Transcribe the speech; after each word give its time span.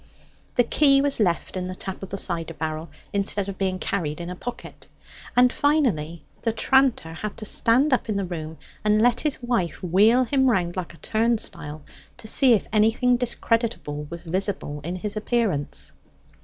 The 0.55 0.63
key 0.63 0.99
was 0.99 1.19
left 1.19 1.55
in 1.55 1.67
the 1.67 1.75
tap 1.75 2.01
of 2.01 2.09
the 2.09 2.17
cider 2.17 2.55
barrel, 2.55 2.89
instead 3.13 3.47
of 3.47 3.59
being 3.59 3.77
carried 3.77 4.19
in 4.19 4.31
a 4.31 4.35
pocket. 4.35 4.87
And 5.37 5.53
finally 5.53 6.23
the 6.41 6.51
tranter 6.51 7.13
had 7.13 7.37
to 7.37 7.45
stand 7.45 7.93
up 7.93 8.09
in 8.09 8.17
the 8.17 8.25
room 8.25 8.57
and 8.83 8.99
let 8.99 9.19
his 9.21 9.43
wife 9.43 9.83
wheel 9.83 10.23
him 10.23 10.49
round 10.49 10.75
like 10.75 10.95
a 10.95 11.03
turnstile, 11.05 11.83
to 12.17 12.27
see 12.27 12.53
if 12.53 12.67
anything 12.73 13.15
discreditable 13.15 14.07
was 14.09 14.23
visible 14.23 14.81
in 14.83 14.95
his 14.95 15.15
appearance. 15.15 15.91